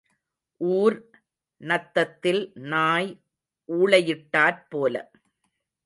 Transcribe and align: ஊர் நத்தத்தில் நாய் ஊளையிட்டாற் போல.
ஊர் 0.61 0.97
நத்தத்தில் 1.61 2.41
நாய் 2.67 3.11
ஊளையிட்டாற் 3.69 4.61
போல. 4.69 4.95